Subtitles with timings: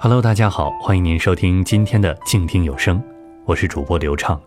[0.00, 3.02] Hello，大家好，欢迎您收听今天的静听有声，
[3.44, 4.40] 我是主播刘畅。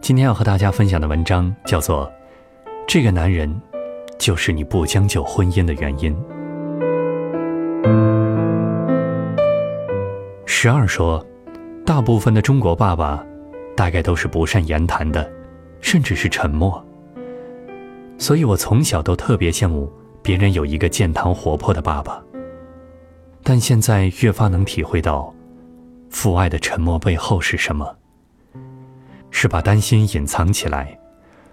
[0.00, 2.10] 今天要和大家分享的文章叫做
[2.84, 3.62] 《这个男人
[4.18, 6.12] 就是你不将就婚姻的原因》。
[10.44, 11.24] 十二说，
[11.86, 13.24] 大部分的中国爸爸
[13.76, 15.30] 大概都是不善言谈的，
[15.80, 16.84] 甚至是沉默。
[18.18, 19.88] 所以我从小都特别羡慕
[20.20, 22.20] 别人有一个健谈活泼的爸爸。
[23.46, 25.32] 但现在越发能体会到，
[26.08, 27.94] 父爱的沉默背后是什么？
[29.30, 30.98] 是把担心隐藏起来，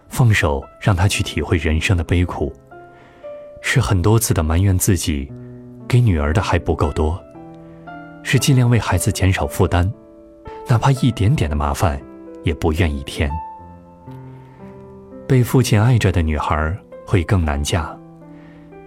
[0.07, 2.49] 放手让他去体会人生的悲苦；
[3.61, 5.29] 是很多次的埋怨自己，
[5.85, 7.21] 给女儿的还不够多；
[8.23, 9.91] 是尽量为孩子减少负担，
[10.69, 12.01] 哪怕一点点的麻烦
[12.43, 13.29] 也不愿意添。
[15.27, 16.73] 被父亲爱着的女孩
[17.05, 17.93] 会更难嫁，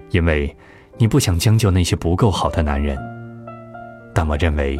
[0.08, 0.56] 因为。
[0.96, 2.96] 你不想将就那些不够好的男人，
[4.14, 4.78] 但我认为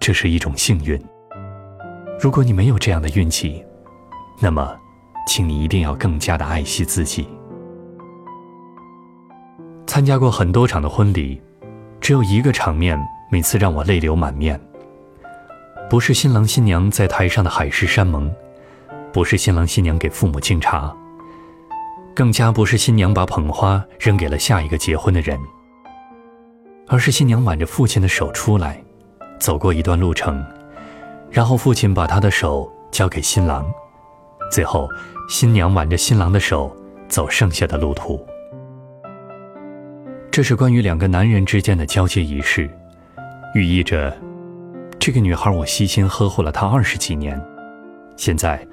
[0.00, 1.00] 这是一种幸运。
[2.18, 3.62] 如果你没有这样的运气，
[4.40, 4.74] 那么，
[5.26, 7.28] 请你一定要更加的爱惜自己。
[9.86, 11.40] 参加过很多场的婚礼，
[12.00, 12.98] 只有一个场面
[13.30, 14.58] 每次让我泪流满面。
[15.90, 18.32] 不是新郎新娘在台上的海誓山盟，
[19.12, 20.96] 不是新郎新娘给父母敬茶。
[22.14, 25.38] 更加不是新娘把捧花扔给了下一个结婚的人，
[26.86, 28.82] 而是新娘挽着父亲的手出来，
[29.38, 30.44] 走过一段路程，
[31.30, 33.64] 然后父亲把她的手交给新郎，
[34.50, 34.86] 最后
[35.28, 36.74] 新娘挽着新郎的手
[37.08, 38.22] 走剩下的路途。
[40.30, 42.68] 这是关于两个男人之间的交接仪式，
[43.54, 44.14] 寓意着
[44.98, 47.40] 这个女孩我悉心呵护了她二十几年，
[48.16, 48.66] 现在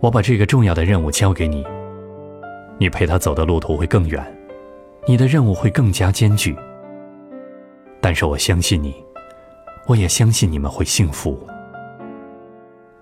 [0.00, 1.64] 我把这个重要的任务交给你。
[2.78, 4.24] 你陪他走的路途会更远，
[5.06, 6.56] 你的任务会更加艰巨。
[8.00, 8.94] 但是我相信你，
[9.86, 11.38] 我也相信你们会幸福。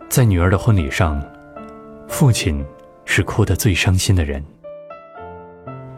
[0.08, 1.20] 在女儿的婚礼上，
[2.06, 2.64] 父亲
[3.04, 4.44] 是哭得最伤心的人。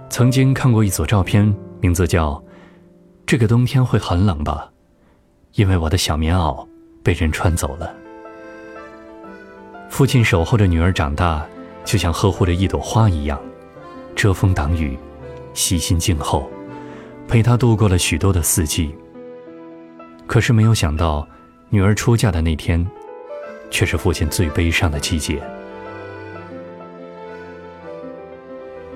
[0.08, 2.42] 曾经看过一组照片，名字叫
[3.26, 4.70] “这个冬天会很冷吧”，
[5.54, 6.64] 因为我的小棉袄
[7.02, 7.92] 被人穿走了。
[9.88, 11.44] 父亲守候着女儿长大，
[11.84, 13.40] 就像呵护着一朵花一样。
[14.14, 14.98] 遮风挡雨，
[15.52, 16.48] 悉心静候，
[17.28, 18.94] 陪她度过了许多的四季。
[20.26, 21.26] 可是没有想到，
[21.68, 22.86] 女儿出嫁的那天，
[23.70, 25.42] 却是父亲最悲伤的季节。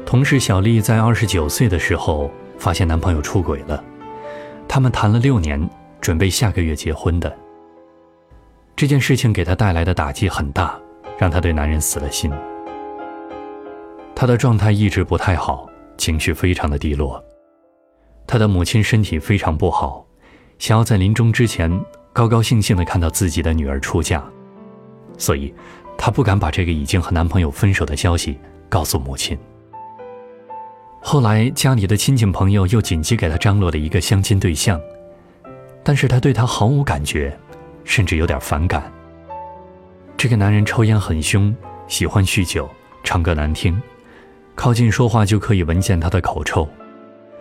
[0.06, 3.84] 同事小丽在二十九岁的时候发现男朋友出轨了，
[4.66, 5.68] 他们谈了六年，
[6.00, 7.36] 准备下个月结婚的。
[8.74, 10.78] 这件事情给她带来的打击很大，
[11.18, 12.32] 让她对男人死了心。
[14.20, 17.24] 他的状态一直不太好，情绪非常的低落。
[18.26, 20.04] 他的母亲身体非常不好，
[20.58, 21.70] 想要在临终之前
[22.12, 24.20] 高高兴兴的看到自己的女儿出嫁，
[25.16, 25.54] 所以，
[25.96, 28.36] 她不敢把这个已经和男朋友分手的消息
[28.68, 29.38] 告诉母亲。
[31.00, 34.80] 后来家里的亲戚朋友又紧急给他张罗了一个相亲对象，
[35.84, 37.38] 但是他对他毫无感觉，
[37.84, 38.92] 甚至有点反感。
[40.16, 41.54] 这个男人抽烟很凶，
[41.86, 42.68] 喜欢酗酒，
[43.04, 43.80] 唱歌难听。
[44.58, 46.68] 靠近说话就可以闻见他的口臭，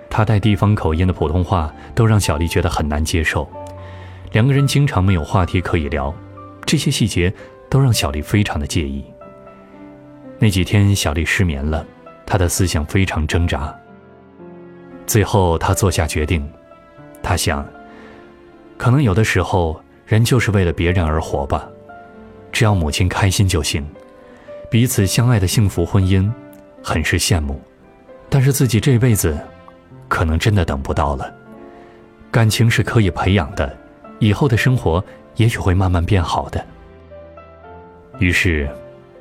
[0.07, 3.50] 他带地方口音的普通话都让小丽觉得很难接受，
[4.33, 6.13] 两个人经常没有话题可以聊，
[6.63, 7.33] 这些细节
[7.72, 9.03] 都让小丽非常的介意。
[10.38, 11.83] 那几天小丽失眠了，
[12.23, 13.75] 她的思想非常挣扎。
[15.07, 16.47] 最后她做下决定，
[17.23, 17.66] 她想，
[18.77, 21.67] 可能有的时候人就是为了别人而活吧，
[22.51, 23.83] 只要母亲开心就行，
[24.69, 26.31] 彼此相爱的幸福婚姻。
[26.83, 27.59] 很是羡慕，
[28.29, 29.38] 但是自己这辈子
[30.07, 31.33] 可能真的等不到了。
[32.31, 33.75] 感情是可以培养的，
[34.19, 35.03] 以后的生活
[35.35, 36.63] 也许会慢慢变好的。
[38.19, 38.69] 于是，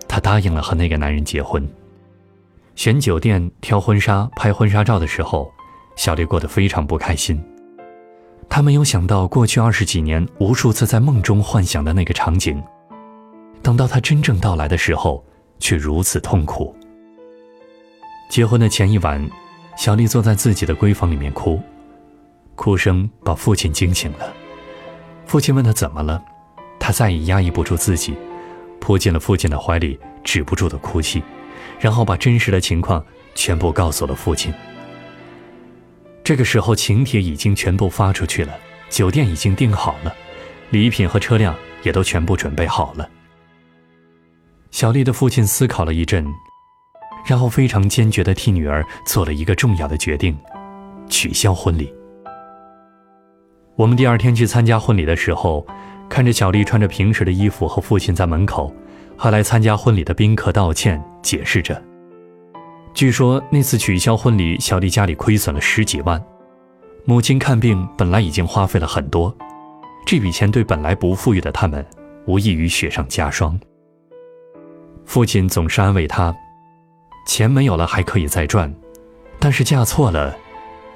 [0.08, 1.66] 她答应了和那个男人结婚。
[2.74, 5.50] 选酒店、挑婚纱、拍婚纱照的时候，
[5.96, 7.42] 小丽过得非常不开心。
[8.48, 12.62] 她没有想到，过去二十几年无数次在梦中幻想的那个场景，
[13.62, 15.24] 等到它真正到来的时候，
[15.58, 16.74] 却如此痛苦。
[18.28, 19.30] 结婚的前一晚，
[19.76, 21.60] 小丽坐在自己的闺房里面哭，
[22.54, 24.32] 哭声把父亲惊醒了。
[25.26, 26.22] 父亲问她怎么了，
[26.78, 28.14] 她再也压抑不住自己，
[28.80, 31.22] 扑进了父亲的怀里，止不住的哭泣，
[31.80, 34.52] 然后把真实的情况全部告诉了父亲。
[36.22, 38.52] 这个时候，请帖已经全部发出去了，
[38.90, 40.14] 酒店已经订好了，
[40.70, 43.08] 礼品和车辆也都全部准备好了。
[44.72, 46.26] 小丽的父亲思考了一阵。
[47.26, 50.36] 然后非常坚决地替女儿做了一个重要的决定：
[51.08, 51.92] 取消婚礼。
[53.74, 55.66] 我们第二天去参加婚礼的时候，
[56.08, 58.72] 看着小丽穿着平时的衣服和父亲在门口，
[59.16, 61.82] 和来参加婚礼的宾客道歉，解释着。
[62.94, 66.22] 据说那次取消婚礼，小丽家里亏损了十几万。
[67.04, 69.36] 母亲看病本来已经花费了很多，
[70.06, 71.84] 这笔钱对本来不富裕的他们，
[72.26, 73.58] 无异于雪上加霜。
[75.04, 76.34] 父亲总是安慰她
[77.26, 78.72] ：“钱没有了还可以再赚，
[79.38, 80.34] 但是嫁错了，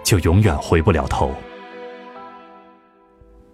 [0.04, 1.34] 就永远回不了头。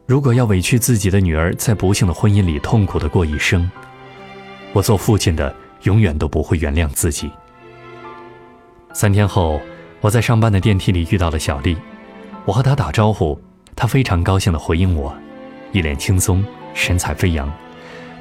[0.07, 3.69] 如果要委屈自己的女儿在不幸的婚姻里痛苦的过一生，
[4.73, 5.53] 我做父亲的
[5.83, 7.31] 永远都不会原谅自己。”
[8.95, 9.61] 三天后，
[10.01, 11.77] 我在上班的电梯里遇到了小丽。
[12.45, 13.41] 我和她打招呼，
[13.75, 15.13] 她非常高兴的回应我，
[15.73, 17.53] 一脸轻松，神采飞扬，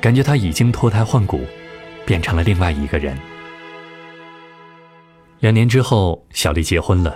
[0.02, 1.42] 感觉她已经脱胎换骨，
[2.06, 3.16] 变成了另外一个人。
[5.46, 7.16] 两年之后，小丽结婚了，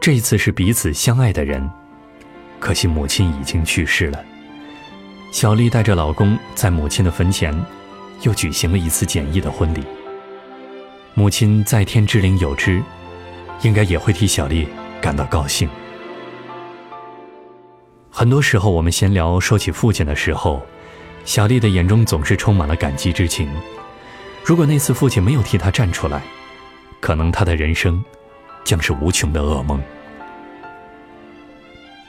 [0.00, 1.70] 这一次是彼此相爱的人，
[2.58, 4.24] 可惜母亲已经去世了。
[5.30, 7.54] 小丽带着老公在母亲的坟前，
[8.22, 9.84] 又举行了一次简易的婚礼。
[11.14, 12.82] 母亲在天之灵有知，
[13.62, 14.66] 应该也会替小丽
[15.00, 15.68] 感到高兴。
[18.10, 20.60] 很多时候，我们闲聊说起父亲的时候，
[21.24, 23.48] 小丽的眼中总是充满了感激之情。
[24.42, 26.20] 如果那次父亲没有替她站出来，
[27.00, 28.02] 可能她的人生
[28.64, 29.80] 将是无穷的噩梦。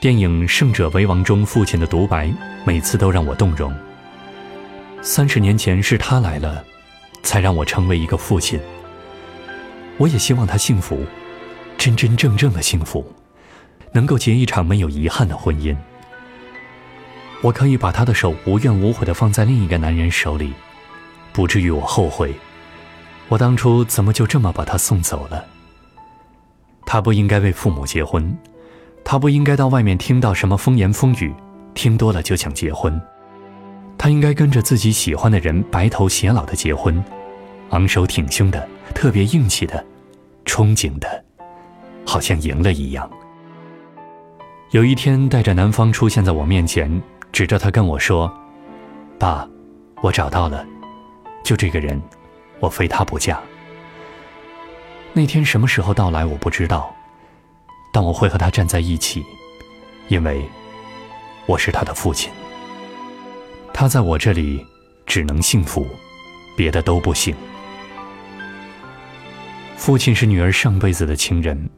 [0.00, 2.32] 电影《胜者为王》中父亲的独白，
[2.64, 3.74] 每次都让我动容。
[5.02, 6.64] 三十年前是他来了，
[7.22, 8.58] 才让我成为一个父亲。
[9.98, 11.04] 我也希望他幸福，
[11.76, 13.04] 真真正正的幸福，
[13.92, 15.76] 能够结一场没有遗憾的婚姻。
[17.42, 20.52] 我可以把他的手无怨无悔地放在另一个男人手里，
[21.32, 22.34] 不至于我后悔，
[23.30, 25.44] 我当初怎么就这么把他送走了？
[26.84, 28.36] 他不应该为父母结婚，
[29.04, 31.32] 他不应该到外面听到什么风言风语，
[31.72, 33.00] 听多了就想结婚。
[33.96, 37.02] 他应该跟着自己喜欢的人白头偕老的结婚，
[37.68, 39.84] 昂首挺胸的，特别硬气的，
[40.44, 41.24] 憧憬的，
[42.04, 43.08] 好像赢了一样。
[44.72, 47.00] 有一天，带着男方出现在我面前。
[47.32, 48.28] 指着他跟我说
[49.16, 49.48] ：“爸，
[50.02, 50.66] 我找到了，
[51.44, 52.02] 就这个人，
[52.60, 53.40] 我非他不嫁。
[55.12, 56.94] 那天什么时候到来我不知道，
[57.92, 59.24] 但我会和他站在一起，
[60.08, 60.48] 因为
[61.46, 62.30] 我是他的父亲。
[63.72, 64.64] 他在我这里
[65.06, 65.86] 只能幸福，
[66.56, 67.34] 别的都不行。
[69.76, 71.68] 父亲是女儿上辈子的情人，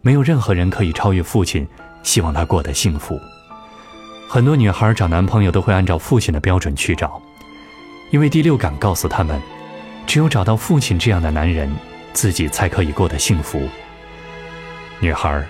[0.00, 1.66] 没有任何人可以超越父亲，
[2.02, 3.18] 希望她过得幸福。”
[4.28, 7.20] 很多女孩找男朋友都会按照父亲的标准去找，
[8.10, 9.40] 因为第六感告诉他们，
[10.06, 11.70] 只有找到父亲这样的男人，
[12.12, 13.66] 自己才可以过得幸福。
[15.00, 15.44] 女孩，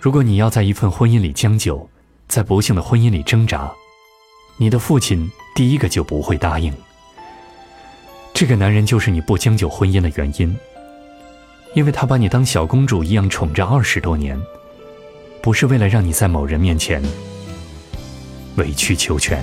[0.00, 1.88] 如果你要在一份婚姻里将就，
[2.28, 3.72] 在不幸的婚姻里挣扎，
[4.58, 6.72] 你的父亲第一个就不会答应。
[8.34, 10.56] 这个男人就是你不将就婚姻的原因，
[11.74, 14.40] 因为他把你当小公主一样宠着二十多年，
[15.42, 17.02] 不是为了让你在某人面前。
[18.56, 19.42] 委曲求全。